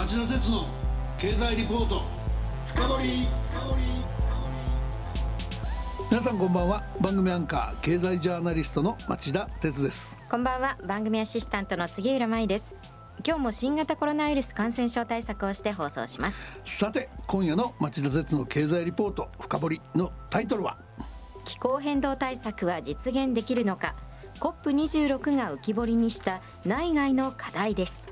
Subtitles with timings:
[0.00, 0.66] 町田鉄の
[1.18, 2.00] 経済リポート。
[2.68, 3.28] 深掘
[6.10, 6.82] 皆さんこんばんは。
[7.02, 10.16] 番組アンカー経済ジャーナリストの町田鉄です。
[10.30, 10.78] こんばんは。
[10.86, 12.78] 番組アシスタントの杉浦舞です。
[13.26, 16.48] 今日も新型コロナウイルス感染症対策をして放送します。
[16.64, 20.78] さて今夜の町田鉄の経済リポート深掘のタイトルは？
[21.44, 23.94] 気候変動対策は実現できるのか。
[24.40, 28.02] COP26 が浮き彫りにした内外の課題です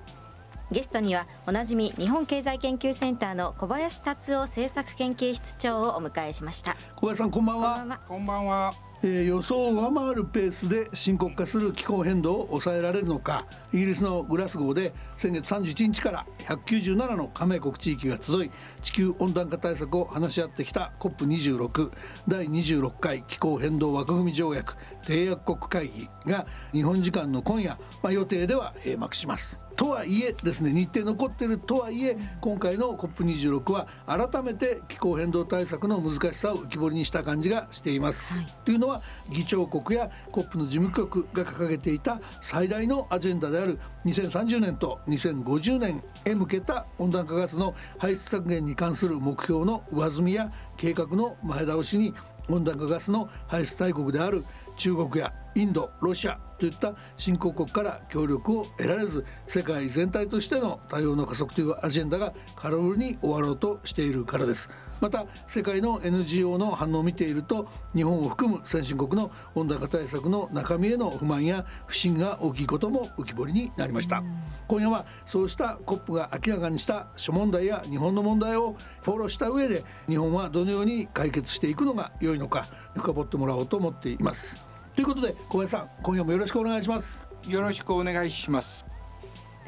[0.70, 6.76] ゲストにはおなじみ日本経済研究センターの小林達夫政策研究室長をお迎えしました。
[6.96, 7.98] 小林さんこんばんは。
[8.06, 18.50] こんばんはえー、予想を上回るペースで深刻化する気候変動を抑えられるのかイギリスのグラスゴーで先月31日から197の加盟国地域が集い
[18.82, 21.92] 地球温暖化対策を話し合ってきた COP26
[22.26, 29.58] 第26回気候変動枠組条約締約国会議が日本時間の今夜、まあ、予定では閉幕します。
[29.78, 38.24] とはいえですね日程残ってるとはいえ今回の COP26 は改めて気候変動対策の難しさを浮き彫りにした感じがしています。
[38.24, 52.14] はい、というのは議長国や COP の事務局が掲げていた最大のアジェンダである2030年と2050年へ向けた温暖化ガスの排出削減に関する目標の上積みや計画の前倒しに
[52.48, 54.42] 温暖化ガスの排出大国である
[54.76, 64.70] 中国やインドロシアといった新興国から協力を得られず世界全体としての多様の加速というアジェンダが空振りに終わろうとしているからです。
[65.00, 74.22] また世界の NGO の反応を見ていると日本を含む先進国の温暖化対策の中身への不満や不信が大きいことも浮き彫りになりました。
[74.68, 84.67] 今夜はそうした COP が明らかにした諸問題や日本の問題をフォローした上で日本はどのように解決していくのが良いのか深掘ってもらおうと思っています。
[84.98, 87.28] ということで小林さん今夜もよろしくお願いします。
[87.46, 88.84] よろしくお願いします。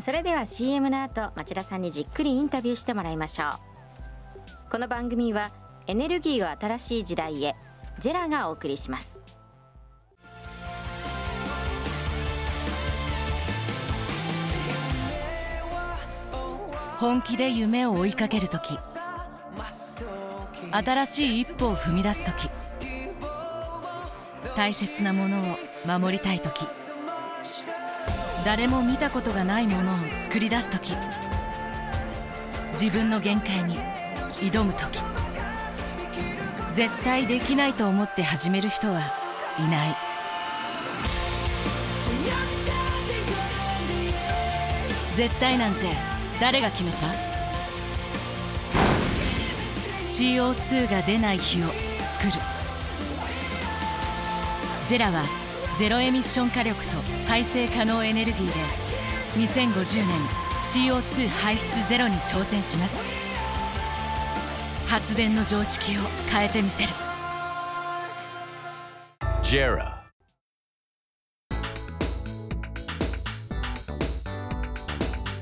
[0.00, 4.70] それでは CM の後町田さんにじっくりインタビューしてもらいましょう。
[4.73, 5.53] この番組は
[5.86, 7.55] エネルギーを新しい時代へ
[8.01, 9.20] ジェラがお送りします。
[16.98, 18.77] 本気で夢を追いかける時
[20.73, 22.51] 新しい一歩を踏み出す時
[24.60, 25.44] 大切なものを
[25.86, 26.66] 守りたい時。
[28.44, 30.92] 誰も見たことがないものを作り出す時。
[32.72, 33.78] 自分の限界に
[34.34, 35.00] 挑む時。
[36.74, 39.00] 絶対できないと思って始める人は
[39.58, 39.96] いない。
[45.14, 45.86] 絶対なんて
[46.38, 46.96] 誰が決めた
[50.04, 51.68] ？CO2 が出ない日を
[52.04, 52.59] 作る。
[54.90, 55.23] ジェラは
[55.78, 58.52] ゼロエミッション火力と再生可能エネルギーで
[59.36, 60.18] 2050年
[60.64, 63.05] CO2 排出ゼロに挑戦します。
[64.89, 66.89] 発電の常識を変えてみせる。
[69.45, 70.11] ジェラ。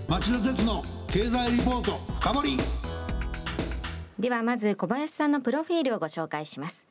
[0.09, 2.59] 町田鉄の経済リポート深掘
[4.19, 6.88] ではまず小林さんのプロフィールをご紹介します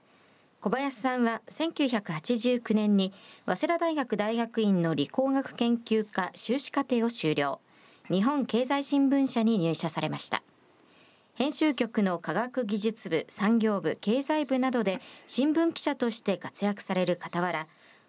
[0.68, 3.14] 小林さんは1989年に
[3.46, 7.62] 早稲田大学大学院の理工学研究科修士課程を修了。
[8.10, 10.44] 日本経済新聞社に入社されました。
[11.36, 17.68] 編集局の科学技術部産業部経済部などで新聞記者として活躍される傍ら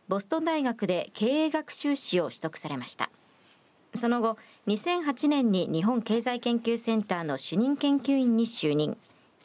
[0.08, 3.08] ボストン大学で経営学修士を取得されました。
[3.94, 4.36] その後
[4.66, 8.97] 2008年に日本経済研究センターの主任研究員に就任。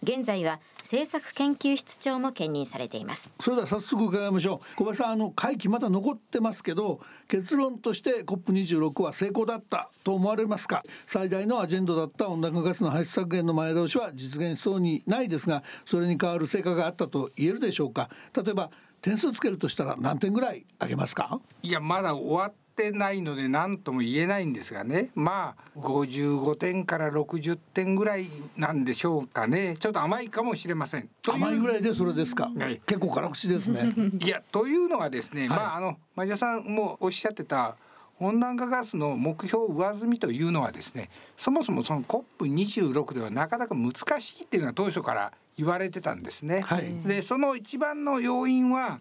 [0.04, 3.34] 現在は政策研究室長も兼任されています。
[3.40, 4.76] それでは早速伺いましょう。
[4.76, 10.84] 小林さんあの会期まだ残ってますけど結論として COP26 は成功だったと思われますか？
[11.08, 18.10] 最大のアジェンダだった温暖化ガスの排出削減の前倒しは実現しそうにないですがそれに代わる成果があったと言えるでしょうか？
[18.36, 18.70] 例えば
[19.02, 21.40] 点数つけるとしたら何点ぐらいあげますか？
[21.62, 25.12] いやまだ終わっってないので何とも言えないんですがね。
[25.14, 28.28] まあ55点から60点ぐらい
[28.58, 29.78] なんでしょうかね。
[29.80, 31.10] ちょっと甘いかもしれません。
[31.28, 33.90] 甘いぐらいでそれですか、はい、結構辛口ですね。
[34.20, 37.76] いやというのはですね、はい、まああの前田さんもおっしゃってた
[38.20, 46.62] 温暖化ガスの目標上積みというのはですねそもそもその COP26 ではなかなか難しいっていうのは当初から言われてたんですね。
[46.62, 49.00] はい、でその一番の要因は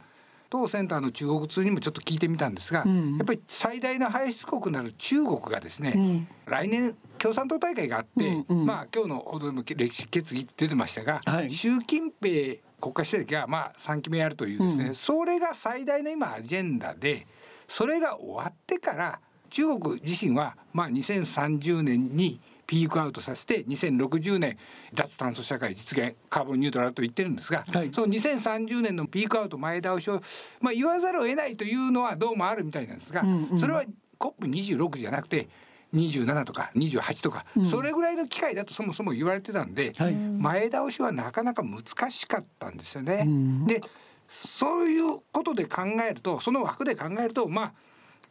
[0.52, 17.26] 当センターの中国通にもちょっと聞いてみたんですが、うん、やっぱり最大の排出国なる中国がですね、うん、来年共産党大会があって、うんうん、まあ今日の報道でも歴史決議出てましたが、はい、習近平国家主席がまあ3期目やるというですね、うん、それが最大の今アジェンダで
[17.66, 24.56] それが終わってから中国自身はまあ2030年にピークアウトさせて2060年
[24.94, 30.23] 脱炭素社会実現カーボンニュートラルと言ってるんですが、はい、その2030年のピークアウト前倒しを、
[30.61, 33.85] まあ、言わざるを得ないというのはどうもあるみたいなんですが、うんうん、それは
[34.19, 35.49] COP26 じゃなくて
[35.94, 43.25] 27とか28とか、うん、それぐらいの機会だとそもそも言われてたんで、はい、前倒しはなかなか難しかったんですよね。
[43.26, 43.82] うん、で
[44.29, 47.73] そういうことで考えるとその枠で考えるとまあ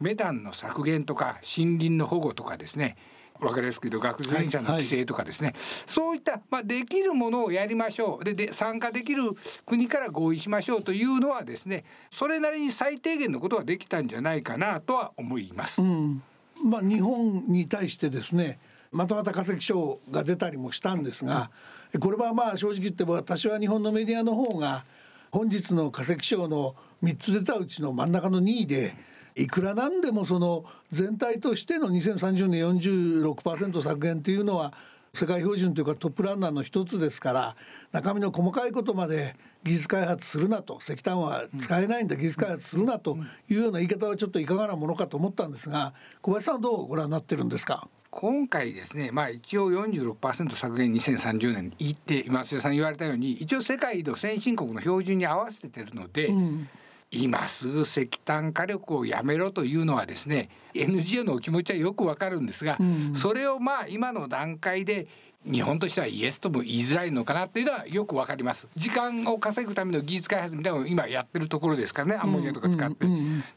[0.00, 2.96] メタンの削減とか森林の保護とかですね
[3.42, 8.24] 分かりやすく言うと学術者の規制とかですね、はいはい、そういった、まあ、できるものをやりましょう。
[8.24, 9.30] でで参加できる
[9.66, 15.82] 国から合意しましょうというのはですねそれなりに最低限のことはできたんじゃないかなとは思います。
[15.82, 16.22] うん。
[16.64, 18.60] まあ、日本に対してですね
[18.92, 21.50] またまた化石賞が出たりもしたんですが
[21.98, 24.84] これはまあ正直言って私は日本のメディアの方が
[25.30, 28.94] 本日の化石賞の3つ出たうちの真ん中の2位で
[29.34, 34.72] いくらなんでもその全体としての2030年46%削減というのは
[35.14, 37.56] 世界標準というかトップランナーの一つですから
[37.92, 43.18] 中身の細かいことまで技術開発するなと石炭は使えないんだ、技術開発するなと
[43.48, 45.92] いうような言い方はちょっといかがなものかと思ったんですが
[46.22, 47.88] 小林さんはどうご覧になってるんですか？
[48.10, 56.68] 今回ですね、まあ、一応46%削減2030年言って松田さん言われたように一応世界の先進国の標準に合わせてるので、うん、
[57.12, 65.06] 今すぐ石炭火力をやめろというのはですね NGO のお気持ちはよくわかるんですが、うん、それをまあ今の段階で
[65.44, 68.68] 日本としてはイエスとも言いづらいのかなっていうのはよくわかります。
[68.76, 73.06] 時間を稼ぐための技術開発みたいなのを今やってるところですからねアンモニアとか使って。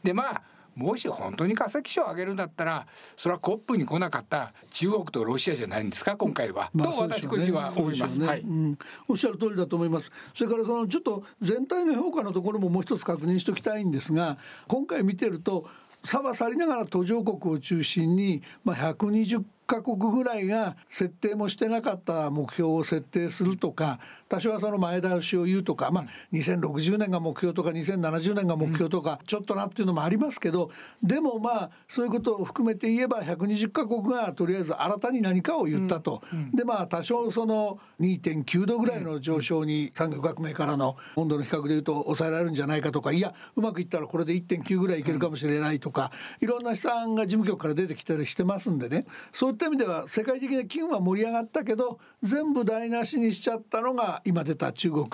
[0.02, 0.42] でまあ
[0.76, 2.86] もし本当に化石賞を上げるんだったら
[3.16, 8.78] それはコップに来なかった中国とロシアじゃないんですか今回は、まあ、と私個人は思います、ね、はい、うん、
[9.08, 10.12] おっしゃる通りだと思います。
[10.34, 14.36] それからそのちょっと全体の評価のところももう一つ確認しておきたいんですが
[14.68, 15.66] 今回見てると
[16.04, 23.98] 差は去りながら途上国を中心に、まあ、120カ国ぐらいが設定もしてなかった目標を設定するとか
[24.28, 30.70] 多少はその前倒しを言うとか、まあ、2060年が目標とか2070年が目標とかちょっとなっていうのもありますけど
[31.02, 36.22] でもまあそういうことを含めて言えば120カ国がとりあえず新たに何かを言ったと。
[36.52, 46.10] でまあ多少その2.9度ぐらいの上昇に産業革命からの温度の比較でいうと抑えられるんじゃないかとかいやうまくいったらこれで1.9ぐらいいけるかもしれないとか
[46.40, 55.08] いろんな試算が事務局から出てきたりしてますんでねそうった意味では世界的な機運は盛り上がったけど全部台無しにしちゃったのが今出た中国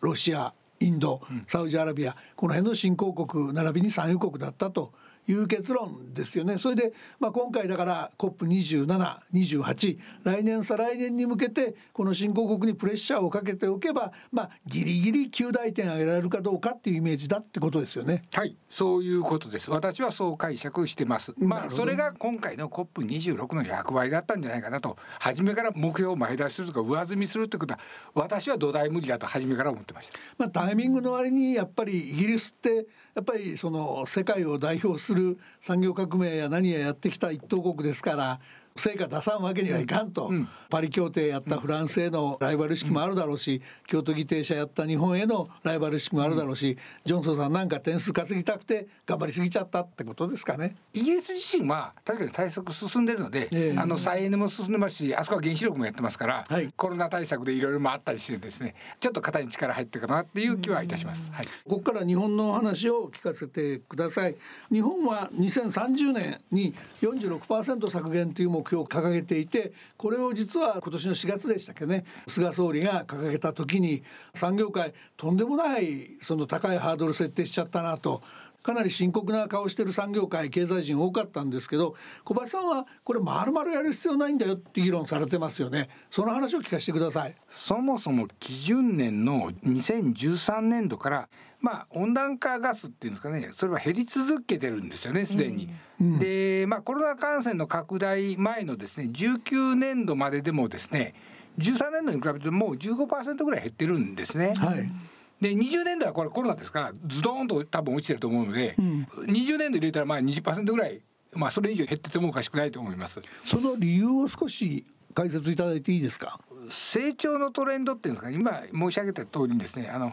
[0.00, 4.92] ロシアインドサウジアラビアこの辺の新興国並びに産油国だったと。
[5.28, 6.58] いう結論ですよね。
[6.58, 18.24] それで、まあ、今回だから COP2728 来年再来年に向けてこの新興国にプレッシャーをかけておけば、まあ、ギリギリ9大点上げられるかどうかっていうイメージだってことですよね。
[18.32, 21.34] はいそういうことです私はそう解釈してます。
[21.38, 27.80] まあそれが今回の COP26 の役割だったんじゃないかなと初めから目標を前出しするとか上積みするってことは
[28.14, 30.18] 私は土台無理だと初めから思ってました。
[30.36, 35.17] まあ、タイミングの割にやっぱりイギリスってやっぱりその世界を代表する
[35.60, 38.40] 産業革命や何ややってきた一等国ですから
[38.78, 50.76] 成果出さんわけにはいかんと、うん、パリ協定やったフランスへのライバル意識もあるだろうし、うん、京都議定者やった日本へのライバル意識もあるだろうし、うん、ジョンソンさんなんか点数稼ぎたくて頑張りすぎちゃったってことですかね。
[50.92, 61.30] イギリス自身は確かに対策進んでるので、えー、あの再エネも進んでますしあそこは原子力もやってますから、はい、コロナ対策でいろいろもあったりしてですねちょっと肩に力入ってるかなっていう気はいたします。
[61.32, 64.34] はい、ここから日本の話を聞かせてください。
[64.70, 68.46] 日本は2030年に46%削減とい。
[68.46, 74.02] う目標を掲げていてこれを実は今年の4月でしたっけね菅総理が掲げた時に
[74.34, 78.22] 産業界とんでもないその高いハードル設定しちゃったなと。
[78.68, 85.88] かなり深刻な顔してる産業界経済人多かったんですけど小林さんはこれまるまるやる必要ないんだよって議論されてますよね。
[86.10, 87.34] その話を聞かせてください。
[87.48, 91.28] そもそも基準年の2013年度から
[91.62, 95.70] まあ温暖化ガスっていうんですかねそれは減り続けてるんですよねすでに。
[95.98, 101.14] うん、でまあコロナ感染の拡大前のですね19年度まででもですね
[101.56, 104.52] 13年度に比べてもう15%ぐらい減ってるんですね。
[104.56, 104.90] はい
[105.40, 111.00] で20年度はこれコロナですからズドンと多分落ちてると思うので、うん、20年度入れたらまあ20%ぐらい
[111.34, 113.20] まあそれ以上減っててもおかしくないと思います。
[113.44, 116.40] その理由を少し解説いただいていいですか？
[116.70, 120.12] 成長のトレンドっていうんですか今申し上げた通りにですねあの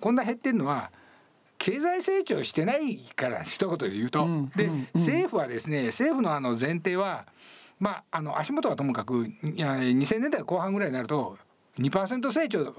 [0.00, 0.90] こんな減ってるのは
[1.58, 7.26] 経済成長してないから一言で言うと、うん、で、うん、政府はですね政府のあの前提は
[7.78, 11.36] まああの足元はともかくいや2000年代後半ぐらいになると
[11.78, 12.74] 2%成長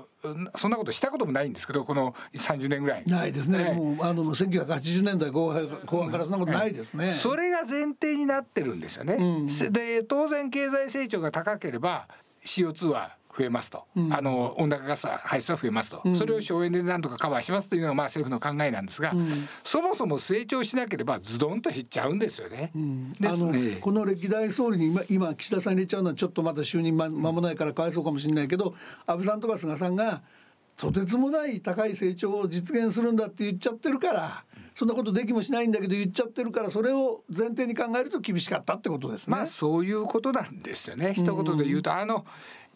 [0.55, 3.03] そんなことしたこともないんですけどこの30年ぐらい。
[3.05, 12.07] ないですね、もうあの1980年代後半後半からそんなことないですね、はい、それが前提になってるんですよね、うん、で当然経済成長が高ければ
[12.45, 19.28] CO2 は増えますと、うん、あの温暖化ガス排出は増えますと、うん、それを省エネでなんとかカバーしますというのがまあ政府の考えなんですが、うん、
[19.64, 22.72] そもそも成長しなければズドンと減っちゃうんですよね。
[23.20, 23.78] ですね。
[23.80, 30.22] この歴代総理に今今岸田さん入れちゃうのはちょっとまだ就任ま間もないからかわいそうかもしれないけど安倍さんとか菅さんが
[30.78, 39.36] とてつもない高い成長を実現するんだって言っちゃってるからそんなことできもしないんだけど言っちゃってるからそれを前提に考えると厳しかったってことですね。
[39.36, 41.14] まあそういうことなんですよね。
[41.14, 42.26] 一言で言うと、あの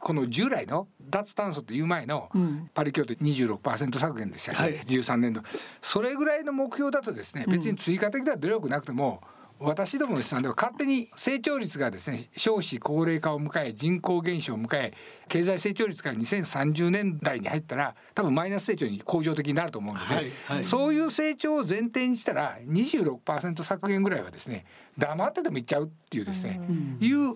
[0.06, 2.30] この従来の脱炭素という前の
[2.76, 5.42] パリ協定26%削減でしたっけ、はい、13年度。
[5.82, 9.24] それぐらいの目標だとですね別に追加的な努力なくても、
[9.58, 14.94] 私どもの試算では勝手に成長率がですね少子高齢化を迎え人口減少を迎え
[15.28, 24.66] 経済成長率が2030年代に入ったら多分マイナス成長に向上的になると思うので、はいはい、そういう成長を前提にしたら26%削減ぐらいはですね
[24.98, 26.62] 黙ってでもいっちゃうっていうですね、
[27.00, 27.36] いう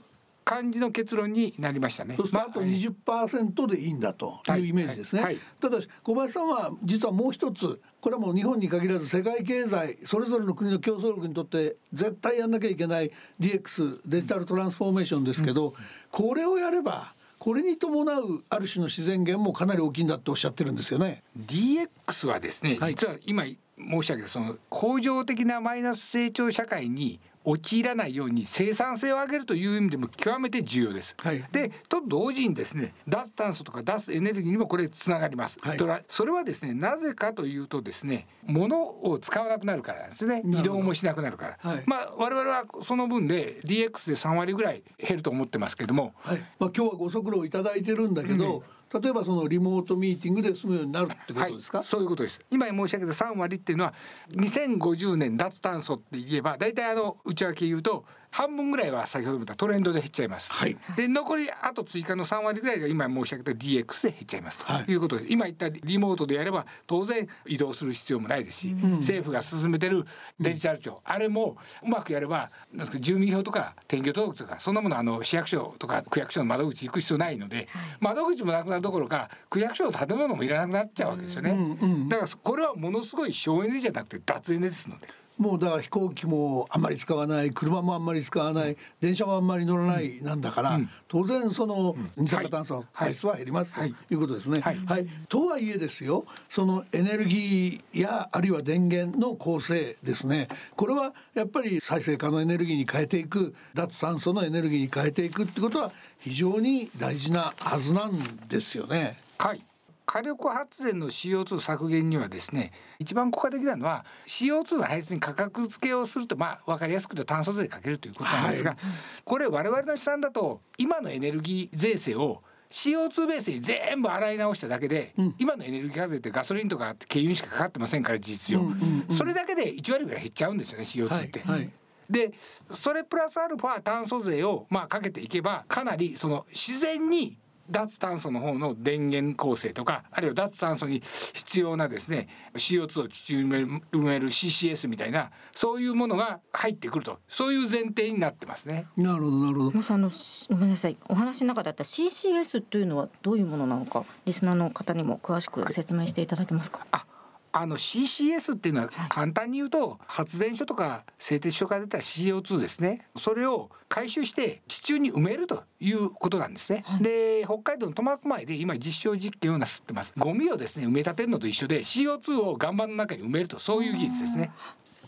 [0.50, 2.16] 感じの結論になりましたね。
[2.16, 5.22] そうするとあと20%でいいんだというイメージですね。
[5.22, 15.74] はいはい、ただし小林さんは実はもう一つこれはもう日本に限らず世界経済それぞれの国の競争力にとって絶対やんなきゃいけない DX デジタルトランスフォーメーションですけど、うん、
[16.10, 21.22] これをやればこれに伴うある種の自然源もかなり大きいんだっておっしゃってるんですよね。
[21.38, 31.16] DX はですね、実は今申し上げたその恒常的なマイナス成長社会に陥らないように生産性を上げるという意味でも極めて重要です。
[31.18, 35.58] はい、でと同時にですね脱炭素とか脱エネルギーにもこれつながります。
[35.62, 35.78] はい、
[36.08, 40.44] それはですねなぜかというとですね物を使わなくなるからなんですね。
[40.46, 41.58] 移動もしなくなるから。
[41.72, 46.38] はい、まあ我々はその分で DX で3割ぐらい減ると思ってますけども、はい。
[46.60, 52.42] まあ、今日はご足労いただいてるんだけど、うん例えばそのリモートミーティングで済むようになるってことですか、はい、そういうことです。
[52.50, 53.94] 今申し上げた3割っていうのは
[54.32, 60.52] 2050年脱炭素って言えば大体あの内訳言うと半分ぐらいは先ほども言ったトレンドで減っちゃいます。
[60.52, 70.06] はい、で残りあと追加の3割ぐらいが今申し上げた DX で減っちゃいますということで、はい、今言ったリモートでやれば当然移動する必要もないですし、うん、政府が進めてる
[70.40, 77.68] デジタル庁、うん、あれもうまくやればなんですか住民票とか転居届とかそんなものあの市役所とか区役所の窓口行く必要ないので、はい、
[78.00, 81.52] 窓口もなくなるどころか区役所の建物もいらなくなっちゃうわけですよね。
[81.52, 85.08] うんうん、だからこれはものすごい省エネじゃなくて脱エネですので。
[85.40, 94.60] もうだから飛行機もあんまり使わない車もあんまり使わない、電車もあんまり乗らない、なんだから、うん、当然その二酸化炭素の排出は減ります、ということですね。
[94.60, 100.50] はい、はい、とはいえですよそのエネルギーやあるいは電源の構成ですね。
[100.76, 108.14] これはやっぱり再生可能エネルギーに変えていく脱炭素のエネルギーに変えていくってことは非常に大事なはずなん
[108.50, 109.18] ですよね。
[109.38, 109.69] はい
[110.10, 118.80] 火力発電の CO2 削減にはですね一番効果的なのは CO2 の排出に価格付けをするとまあ分かりやすく言うと炭素税かけるということなんですが、はい、
[119.24, 131.42] これ我々の試算だと今のエネルギー税制を CO2 ベースに全部洗い直しただけで、うん、今のエネルギー課税ってガソリンとか軽油にしかかかってませんから事実上、うんうんうん、それだけで1割ぐらい減っちゃうんですよね CO2 って。
[131.42, 131.72] はいはい。
[132.10, 132.32] で
[132.72, 137.38] それプラスアルファ炭素税をまあかけていけばかなりその自然に
[137.70, 141.02] 脱炭素の方の電源構成とかあるいは脱炭素に
[141.34, 148.88] 必要なですね CO2 を地中に埋める CCS みたいなそういうものが入ってくるとそういう前提になってますね。
[148.98, 149.72] なるほどなるほど。
[149.72, 150.12] もあの
[150.50, 156.86] ごめんなさいお話の中だった CCS というのはどういうものなのかリスナーの方にも詳しく説明していただけますか？
[156.92, 157.06] あ
[157.52, 163.08] あの CCS っていうのは簡単に言うと発電所とか製鉄所から出た CO2 ですね。
[163.16, 170.14] それを回収して地中に埋めるということなんですね、はい、で北海道の苫小牧で今実証実験をなさってます。
[170.18, 174.52] ゴミをですね埋め立てるのと一緒で CO2 を岩盤の中に埋めるとそういう技術ですね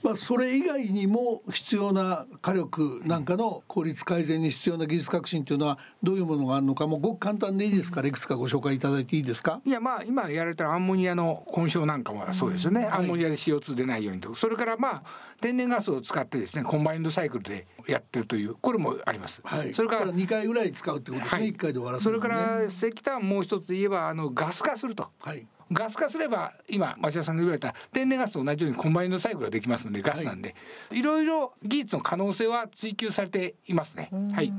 [0.04, 8.02] まあ、それ以外にも必要な火力なんかの効率改善に必要な技術革新というのはどういうものがあるのかもごく簡単でいいですか？
[8.02, 9.62] らいくつかご紹介いただいていいですか？
[9.64, 12.88] いやまあ今言われたアンモニアの混焼なんかもそうですよね、うん。
[12.88, 14.34] はい、アンモニアで CO2 出ないようにと。
[14.34, 15.04] それからまあ
[15.40, 25.08] 天然ガスを使ってですねコンバインドサイクルでやってるというこれもあります、はい、それから2回ぐらい使うってことですね、はい、1回で終わらせる、ね、それから石炭もう一つ言えばあのガス化すると。
[25.20, 30.56] はいガス化すれば今町田さんが言われた天然ガスと同じようにコンバインドサイクルができますのでガスなんで、
[30.90, 34.10] はい、いろいろ技術の可能性は追求されていますね。
[34.34, 34.52] はい。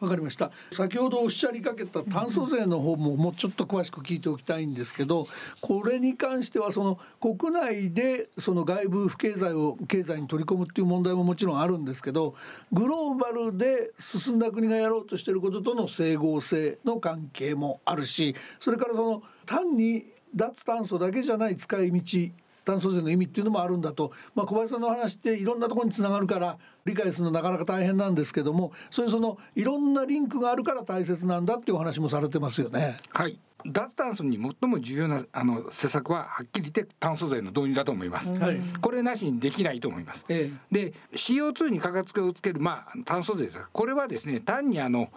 [0.00, 0.50] わかりました。
[0.72, 5.26] 先ほどおっしゃりかけた炭素税の方ももうちょっと詳しく聞いておきたいんですけど
[5.60, 12.34] これに関してはその国内でその外部不経済を経済に取り込むっていう問題ももちろんあるんですけど
[12.72, 20.04] グローバルで進んだ国がやろうとしてることとの整合性の関係もあるしそれからその単に
[20.34, 22.32] 脱炭素だけじゃない使い道
[22.68, 32.98] 炭素税の意味っていうのもあるんだと、まあ、小林さんの話っていろんなところにつながるから理解するのなかなか大変なんですけどもそういうそのいろんなリンクがあるから大切なんだっていうお話もされてますよね。
[33.12, 33.38] はい。
[33.66, 43.58] 脱炭素に最も重要なあの施策ははっきり言って炭素税の導入だと思います、はい、これなしにできないと思います、ええ、で CO2 に価格をつけるまあ炭素税です。
[43.72, 45.08] これはですね単にあの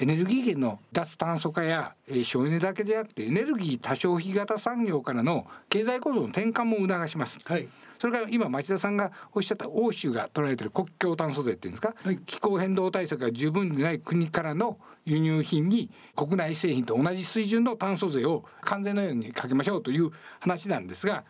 [0.00, 7.38] エネルギー源の脱炭素化や、えー、省エネだけでなくてエネルギー多消費型産業からの経済構造の転換も促します。
[7.44, 21.24] はい、それから今町田さんがおっしゃった欧州が取られている国境炭素税っていうんですか、はい、気候変動対策が十分でない国からの輸入品に国内製品と同じ水準の炭素税を関税のようにかけましょうという話なんですが、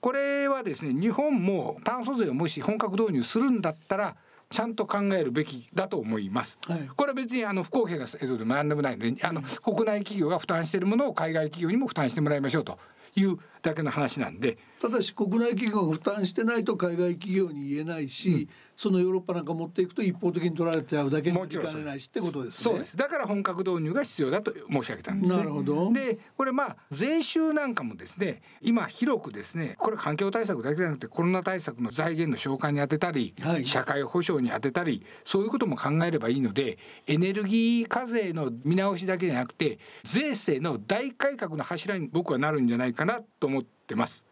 [0.00, 4.16] これはですね日本も炭素税をもし本格導入するんだったら
[4.48, 6.58] ちゃんと考えるべきだと思います。
[6.66, 12.78] はい、これは別にあの不公平な制度でも何でもないので、あの国内企業が負担しているものを海外企業にも負担してもらいましょうと
[13.16, 14.58] いうだけの話なんで。
[14.80, 18.48] ただし国内企業が負担してないと海外企業に言えないし、うん。
[18.76, 22.72] そのヨーロッパなんか持っていくと一方的に取られちゃうだけになりかねないしってことですね。
[22.72, 22.96] そうです。
[22.96, 25.92] だから本格導入が必要だと申し上げたんです、ね、なるほど。
[25.92, 44.26] でこれまあ税収なんかもですね今広くですねこれ環境対策だけじゃなくてコロナ対策の財源の償還に充てたり、はい、社会保障に充てたりそういうことも考えればいいのでエネルギー課税の見直しだけじゃなくて税制の大改革の柱に僕はなるんじゃないかなと思ってます。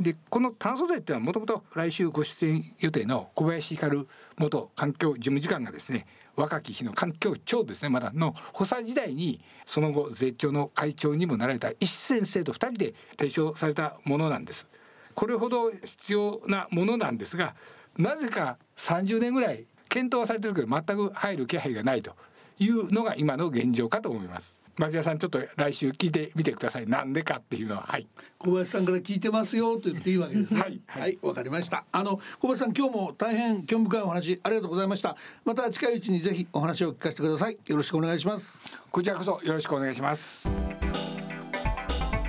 [0.00, 4.06] でこの炭素税っていうのはもともと来週ご出演予定の小林光
[4.38, 14.66] 元環境事務次官がですね若き日の環境庁ですねまだの補佐時代にその後税調の会長にもなられた石先生と2人で提唱されたものなんです。
[15.14, 17.54] これほど必要なものなんですが
[17.98, 22.16] なぜか30年ぐらい検討はされてるけど全く入る気配がないと
[22.58, 24.59] いうのが今の現状かと思います。
[24.80, 26.86] 松屋さんちょっと来週聞いてみてください。
[26.86, 28.06] なんでかっていうのははい。
[28.38, 30.60] 小林さんから聞いてますよと言っていいわけですね。
[30.60, 31.18] はいはい。
[31.20, 31.84] わ、はい、かりました。
[31.92, 35.16] あの小林さん今日も大変興味深いお話ありがとうございました。
[35.44, 37.58] また近いうちにぜひお話を聞かせてください。
[37.66, 38.82] よろしくお願いします。
[38.90, 40.50] こちらこそよろしくお願いします。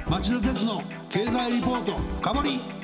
[0.09, 2.80] 町田鉄の経済リポート深掘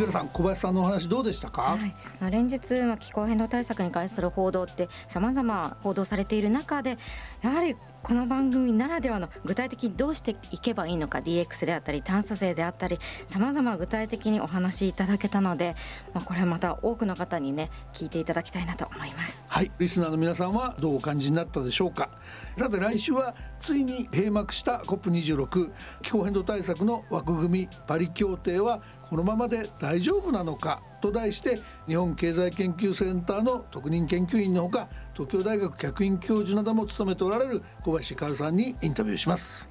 [0.00, 6.98] り杉浦さん小林さんのお話どうでしたか、はい、まあ、連日、まあ、気候変動対策に関する報道ってさまざま報道されている中で
[7.42, 15.74] やはりこの番組ならではの具体的にどうしていけばいいのか DX であったり炭素税であったりさまざま具体的にお話しいただけたので、
[16.12, 19.42] まあ、これまた多くの方にね聞いていただきたいなと思います。
[19.48, 22.10] はいリスナーの皆さんはどうお感じになったでしょうか。
[22.58, 39.68] さて来週はついに閉幕した COP26 気候変動対策の枠組みパリ協定はこのままで大丈夫なのかと題して日本経済研究センターの特任研究員のほか東京大学客員教授なども務めておられる小林香さんにインタビューします。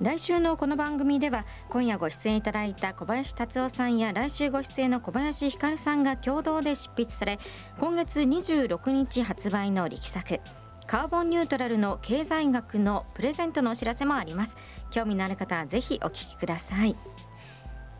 [0.00, 7.38] 来週のこの番組では今夜ご出演いただいた小林達夫さんや来週ご出演の小林ひかるさんが共同で執筆され
[7.78, 10.40] 今月26日発売の力作
[10.86, 14.56] カーボンニュートラルの経済学のプレゼントのお知らせもあります。
[14.90, 16.94] 興味のある方はぜひお聞きください。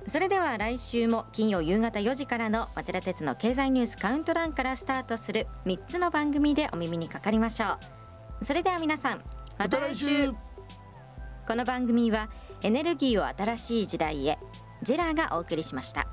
[0.07, 7.79] それでは来週も金曜夕方4時からの町田鉄の経済ニュースカウントダウンからスタートする3つの番組でお耳にかかりましょ
[8.41, 8.45] う。
[8.45, 9.25] それでは皆さん
[9.59, 10.33] また来週。
[11.47, 12.31] この番組は
[12.63, 14.39] エネルギーを新しい時代へ
[14.83, 16.04] ジェラーがお送りしました